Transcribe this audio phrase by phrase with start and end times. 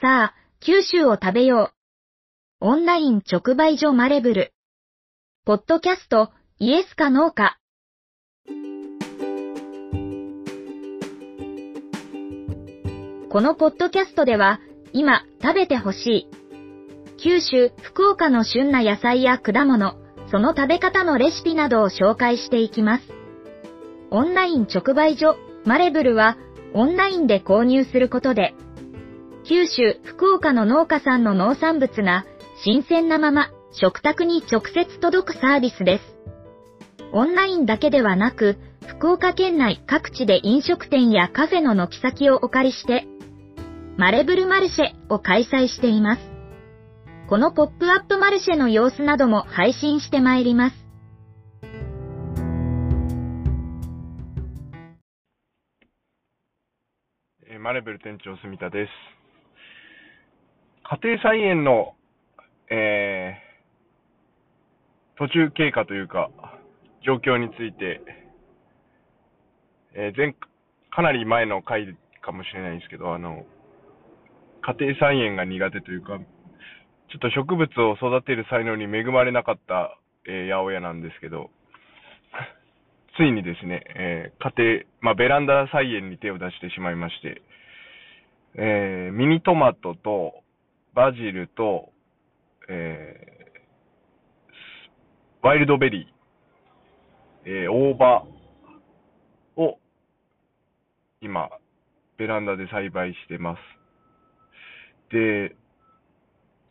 [0.00, 1.72] さあ、九州を食べよ
[2.60, 2.66] う。
[2.66, 4.52] オンライン直売所マレブル。
[5.44, 7.58] ポッドキャスト、イエスかノーか。
[13.28, 14.60] このポッドキャストでは、
[14.92, 16.28] 今食べてほしい。
[17.20, 19.96] 九州、福岡の旬な野菜や果物、
[20.30, 23.04] その食べ方のレシピなどを紹介していきます。
[24.12, 25.34] オンライン直売所、
[25.64, 26.36] マレブルは、
[26.72, 28.54] オンラインで購入することで、
[29.48, 32.26] 九州、福岡の農家さんの農産物が
[32.62, 36.04] 新鮮なまま食卓に直接届くサービスです。
[37.12, 43.06] オンラインだけではなく、福岡県内各地で飲食店やカフェの軒先をお借りして、
[43.96, 46.22] マレブルマルシェを開催しています。
[47.30, 50.76] このポップアップマルシェの様子なども配信してまいります。
[57.60, 59.17] マレブル店長住田です。
[60.90, 61.92] 家庭菜園の、
[62.70, 66.30] えー、途中経過というか、
[67.04, 68.00] 状況について、
[69.92, 70.34] えー、前、
[70.90, 73.44] かなり前の回かもしれないんですけど、あの、
[74.62, 76.24] 家庭菜園が苦手というか、ちょ
[77.16, 81.50] っと植物を育てる才能に恵まれなかった、えー、八百屋なんですけど、
[83.18, 87.42] ついにですね、えー、家庭、まあ、ベランダ菜園に手を出してしまいまして、
[88.54, 90.47] えー、ミニトマトと、
[90.98, 91.92] バジルと、
[92.68, 98.26] えー、ワイルドベリー、えー、大葉
[99.56, 99.78] を、
[101.20, 101.50] 今、
[102.18, 103.58] ベランダで栽培してます。
[105.14, 105.54] で、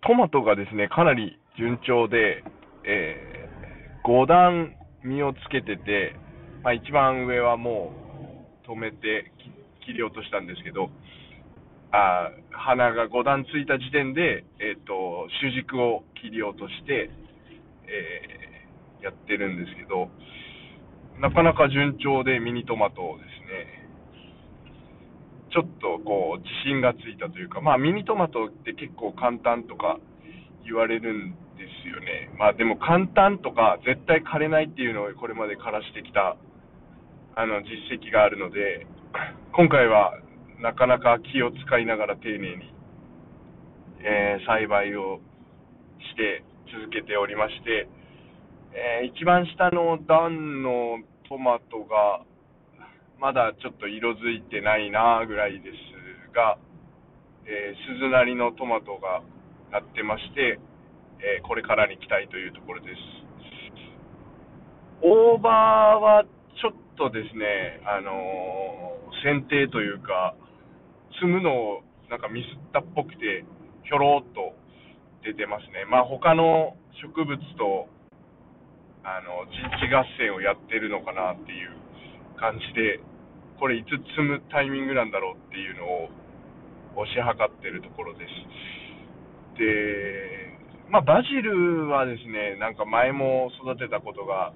[0.05, 2.43] トマトがですね、かなり順調で、
[2.83, 4.75] えー、5段
[5.05, 6.17] 実をつけてて、
[6.65, 7.93] まあ、一番上はも
[8.65, 9.31] う止めて
[9.85, 10.89] 切り落としたんですけど、
[11.91, 17.09] あ花が5段ついた時点で、えっ、ー、と、主軸を切り落として、
[17.87, 20.09] えー、やってるんですけど、
[21.19, 23.87] なかなか順調でミニトマトをですね、
[25.49, 29.97] ちょっとこう、自信がついたというか、まあミニトマトって結構簡単とか
[30.65, 32.29] 言われるんですよね。
[32.37, 36.35] まあでも簡単とか絶対枯れないっていうのをこれまで枯らしてきた、
[37.35, 38.85] あの、実績があるので、
[39.53, 40.19] 今回は
[40.59, 42.73] なかなか気を使いながら丁寧に、
[44.01, 45.19] えー、栽培を
[46.11, 47.87] して続けておりまして、
[48.73, 52.25] えー、一番下の段のトマトが、
[53.19, 56.57] まだちょっと色づいてないなぐらいですが、
[57.45, 59.21] えー、鈴なりのトマトが
[59.71, 60.59] なってまして、
[61.19, 62.95] えー、これからに期待というところです。
[65.01, 65.49] 大葉
[66.01, 66.25] は
[66.61, 70.35] ちょっとですね、あのー、剪定というか、
[71.19, 73.43] 積むのをなんかミスったっぽくて、
[73.83, 74.53] ひょろっと
[75.23, 75.85] 出てますね。
[75.89, 77.89] まあ他の植物と、
[79.03, 81.71] あの、人地合戦をやってるのかなっていう
[82.39, 82.99] 感じで、
[83.59, 86.09] これいつ積むタイミングなんだろうっていうのを
[87.05, 89.57] 推し量ってるところです。
[89.57, 90.57] で、
[90.89, 94.53] まあ、バジルはですね、なんか前も育てたことが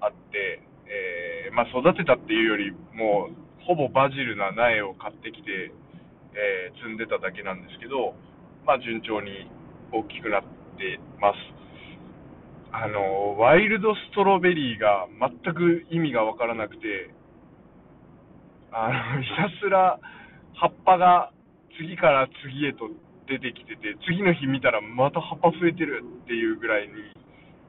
[0.00, 5.72] あって、えー、まあ、育てたっていうよりもう、ほぼバジルな苗を買ってきて、
[6.34, 8.14] えー、積んでただけなんですけど、
[8.66, 9.50] まあ、順調に
[9.92, 10.42] 大きくなっ
[10.76, 11.36] てます。
[12.72, 17.10] あの、ワイルドストロベリーが全く意味がわからなくて、
[18.72, 20.00] あの、 ひたすら
[20.54, 21.30] 葉っぱが
[21.76, 22.88] 次から次へと
[23.26, 26.94] 出てきてて、次の日見たらまた葉っぱ増えてるっていうぐらいに、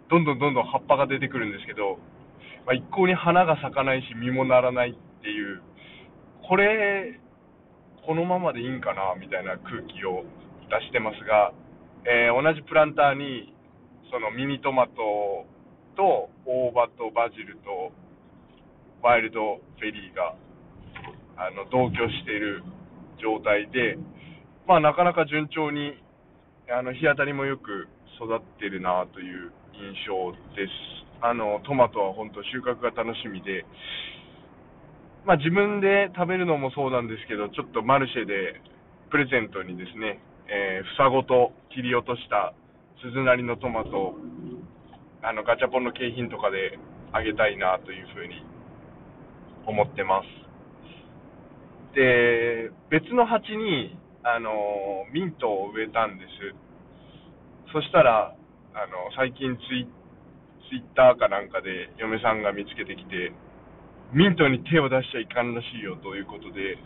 [0.10, 2.00] どんどんどんどん葉っぱが出てくるんですけど、
[2.66, 5.62] まあ、一向に花が咲かないし、実もならないっていう、
[6.48, 7.20] これ、
[8.06, 10.24] このままでいいんかなみたいな空気を
[10.70, 11.54] 出してますが、
[12.06, 13.54] えー、同じプランターに、
[14.12, 15.48] そのミニトマト
[15.96, 17.92] と大葉とバジルと
[19.02, 20.36] ワイルドベリーが
[21.38, 22.64] あの同居している
[23.22, 23.98] 状態で、
[24.68, 25.98] まあ、なかなか順調に
[26.70, 27.88] あの日当たりもよく
[28.20, 30.72] 育ってるなという印象です。
[31.22, 33.66] あのトマトは本当収穫が楽しみで、
[35.26, 38.60] まあ、自分で食べるのもそうなんですけど、ちょっとマルシェで
[39.10, 40.20] プレゼントにですね、
[40.52, 42.54] えー、房ごと切り落とした
[43.00, 44.16] 鈴なりのトマト、
[45.24, 46.78] あのガチャポンの景品とかで
[47.14, 48.44] あげたいなというふうに
[49.66, 51.96] 思ってます。
[51.96, 54.52] で、別の鉢に、あの、
[55.14, 57.72] ミントを植えたんです。
[57.72, 58.36] そしたら、
[58.76, 59.88] あの、最近ツイ
[60.68, 63.32] ツイッターかなんかで嫁さんが見つけてきて、
[64.14, 66.78] ミントに手を出しちゃいかんらしいよということで、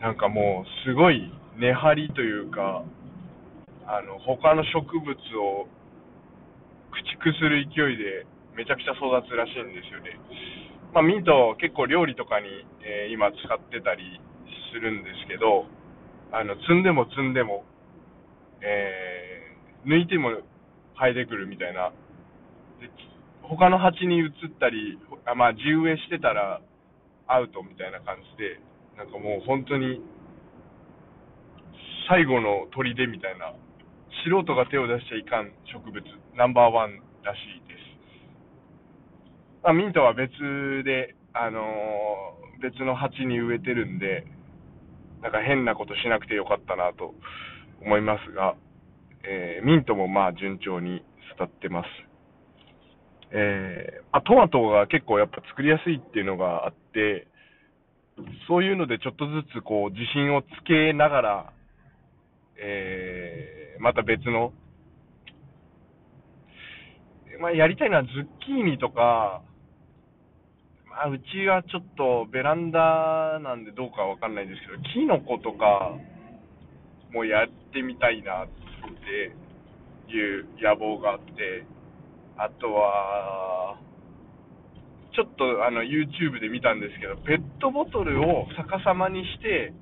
[0.00, 2.84] なんかもうすごい根張りというか、
[3.86, 5.66] あの、他の植物を
[6.92, 10.20] 駆逐する勢いでめちゃくちゃ育つらしいんですよね。
[10.92, 12.48] まあ、ミント結構料理とかに、
[12.84, 14.20] えー、今使ってたり
[14.72, 15.64] するんですけど、
[16.32, 17.64] あの、積んでも積んでも、
[18.60, 20.36] えー、抜いても
[21.00, 21.92] 生えてくるみたいな。
[22.80, 22.92] で
[23.40, 26.60] 他の鉢に移ったり、あまあ、地植えしてたら
[27.26, 28.60] アウトみたいな感じで、
[28.96, 30.00] なんかもう本当に、
[32.08, 33.52] 最後の砦みたいな、
[34.24, 36.02] 素人が手を出しちゃいかん植物、
[36.34, 37.78] ナンバーワンらしいです。
[39.62, 40.32] まあ、ミントは別
[40.84, 44.24] で、あのー、別の鉢に植えてるんで、
[45.20, 47.14] なんか変なことしなくてよかったなと
[47.82, 48.56] 思いますが、
[49.24, 51.04] えー、ミントもまあ順調に
[51.36, 52.07] 育ってます。
[53.30, 57.26] えー、あ、トマトが結構やっぱ作りやすいっていうのがあって、
[58.48, 61.52] そういうのでちょっとずつこう自信をつけながら、
[62.60, 64.52] えー、また別の、
[67.40, 68.12] まあ、やりたいのはズッ
[68.44, 69.42] キーニとか、
[70.90, 75.94] まあ、うちはちょっとベランダなんでどうかわかんないんですけど、キノコとか
[77.12, 81.64] もやってみたいなっていう野望があって、
[82.38, 83.76] あとは、
[85.12, 89.74] ちょっとあの YouTube で見たんですけど、ペットボトルを逆さまにして、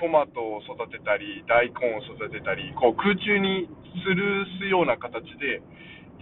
[0.00, 3.68] トマトを育てたり、大根を育てたり、こう空中に
[4.00, 5.60] 吊るすような形で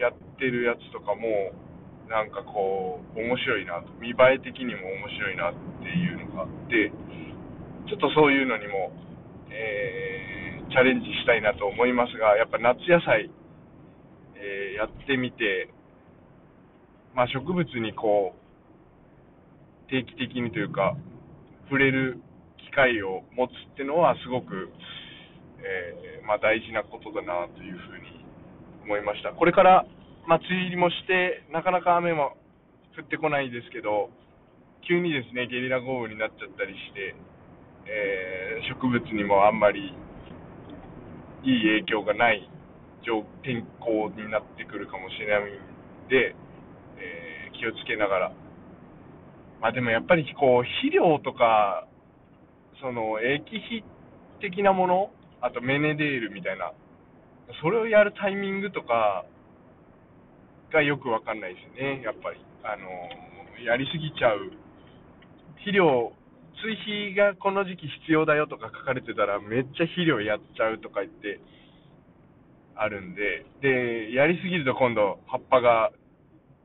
[0.03, 1.55] やってるやつとかも、
[2.11, 6.91] なんかこう、面白いなと、見栄え的にも面白いなっていうのがあって、
[7.87, 8.91] ちょっとそういうのにも、
[9.55, 13.31] えー、チャレンジしたいなと思いますが、やっぱ夏野菜、
[14.40, 15.70] えー、やってみて、
[17.14, 20.96] まあ、植物にこう、定期的にというか、
[21.64, 22.20] 触れる
[22.58, 24.70] 機会を持つっていうのはすごく、
[25.58, 28.25] えー、まあ、大事なことだなというふうに
[28.85, 29.32] 思いました。
[29.32, 29.87] これから
[30.29, 32.37] まあ、梅雨入りもして、なかなか雨も
[32.93, 34.11] 降ってこないですけど、
[34.87, 37.17] 急にですね、ゲリラ豪雨になっちゃったりして、
[37.88, 39.96] えー、植物にもあんまり
[41.44, 42.44] いい影響がない
[43.43, 46.34] 天候になってくるかもしれないんで、
[46.99, 48.32] えー、気をつけながら。
[49.60, 51.87] まあでもやっぱりこう、肥料とか、
[52.81, 53.84] その液肥
[54.40, 55.10] 的なもの、
[55.40, 56.72] あとメネデールみたいな、
[57.62, 59.25] それをやるタイミングとか、
[60.72, 62.40] がよくわかんないですね、やっぱり。
[62.62, 64.52] あのやりすぎちゃう。
[65.64, 66.12] 肥料、
[66.62, 71.40] 追肥がこの時期必要だよとか書かれてたら、めっちゃ肥料やっちゃうとか言って、
[72.79, 75.91] あるんで、で、やりすぎると今度、葉っぱが、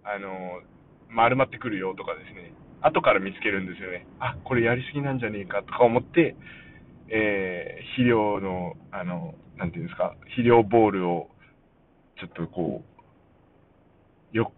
[0.06, 0.62] あの
[1.10, 4.06] 丸まってくるよとかですね、後から見つけるんですよね。
[4.20, 6.36] あ、これやりすぎなんじゃねえかとか思って、
[7.10, 11.30] えー、肥料の、あの、なんていうんですか、肥料ボールを、
[12.20, 12.84] ちょっとこ
[14.34, 14.52] う、よ、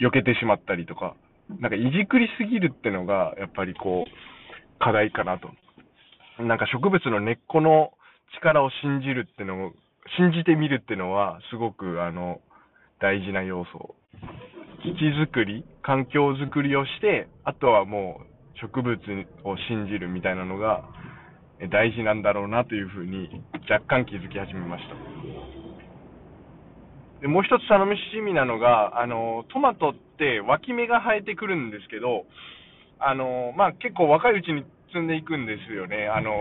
[0.00, 1.14] 避けてしまったりとか、
[1.60, 5.50] なんかいじくりすぎるってのが、やっぱりこう、課題かなと。
[6.42, 7.92] なんか植物の根っこの
[8.36, 9.72] 力を信じるってのを、
[10.16, 12.40] 信じてみるっていうのは、すごく、あの、
[13.00, 13.94] 大事な要素。
[14.84, 14.94] 土
[15.26, 18.98] 作り、環境づくりをして、あとはもう植物
[19.44, 20.84] を信じるみたいなのが
[21.70, 24.94] 大事なんだろうなというふうに若干気づき始めました。
[27.22, 32.26] で、もう一つ楽しみなのが、あの、トマトって脇芽が生えてくるんですけど、
[32.98, 36.08] あの、まあ、結構若いうちに積んでいくんですよね。
[36.08, 36.32] あの、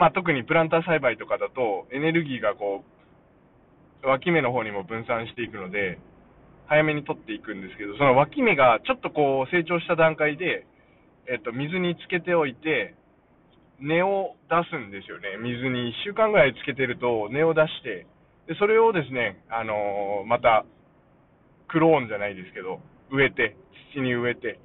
[0.00, 2.82] まあ、特にプランター栽培とかだと、エネルギーがこ
[4.02, 5.98] う、脇芽の方にも分散していくので、
[6.68, 10.66] 早めに取っていくんですけど、その脇芽がちょっとこう成長した段階で、
[11.28, 12.94] えっと、水につけておいて、
[13.78, 15.36] 根を出すんですよね。
[15.36, 18.06] 水に1週間ぐらいつけてると根を出して、
[18.48, 20.64] で、それをですね、あのー、また、
[21.68, 22.80] クローンじゃないですけど、
[23.12, 23.54] 植えて、
[23.92, 24.58] 土に植えて、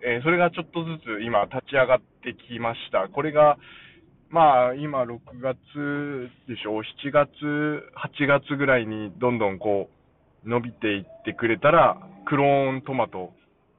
[0.00, 3.08] えー、それがちょっとずつ今立ち上がってきました。
[3.12, 3.58] これが、
[4.30, 5.56] まあ、今6月
[6.46, 6.78] でしょ？
[6.78, 7.28] う、7月、
[8.22, 9.90] 8月ぐらいにどんどんこ
[10.46, 13.32] う、伸びていってくれたら、クローントマト、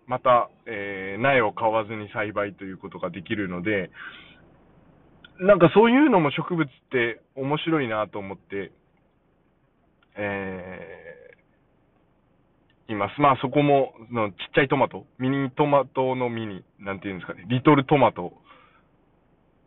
[0.07, 3.91] また、えー、苗を買わずに栽培ということができるので、
[5.39, 8.73] なんかそういうのも植物って面白いなと思って、
[10.17, 13.21] えー、います。
[13.21, 18.33] まあそこも、のちっちゃいトマト、ミニトマトのミニ、なんていうんですかね、リトルトマト。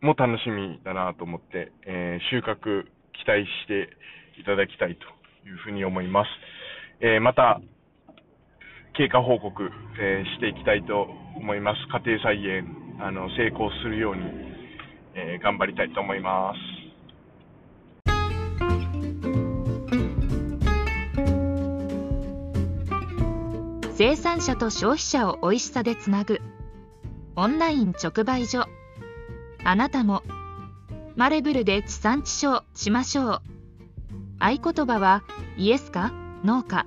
[0.05, 3.89] も楽しみだなと思って、えー、収穫期待して
[4.39, 6.29] いただきたいというふうに思います。
[7.01, 7.59] えー、また、
[8.93, 9.69] 経過報告、
[9.99, 11.79] えー、していきたいと思います。
[11.91, 14.21] 家庭菜園、あの、成功するように、
[15.15, 16.85] えー頑張りたいと思います。
[23.97, 26.41] 生産者と消費者を美味しさでつなぐ
[27.37, 28.65] オンライン直売所
[29.67, 30.21] あなたも。
[31.15, 33.41] マレブルで地産地消しましょう。
[34.37, 35.23] 合言葉は
[35.57, 36.85] イエスかノーか。